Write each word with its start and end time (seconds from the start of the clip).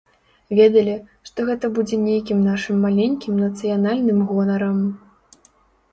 Ведалі, 0.59 0.95
што 1.29 1.45
гэта 1.49 1.69
будзе 1.75 1.99
нейкім 2.07 2.39
нашым 2.49 2.81
маленькім 2.87 3.33
нацыянальным 3.45 4.19
гонарам. 4.33 4.85